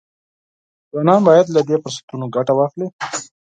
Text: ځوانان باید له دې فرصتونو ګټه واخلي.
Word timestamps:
ځوانان 0.89 1.21
باید 1.29 1.45
له 1.55 1.61
دې 1.67 1.75
فرصتونو 1.83 2.25
ګټه 2.35 2.53
واخلي. 2.55 2.87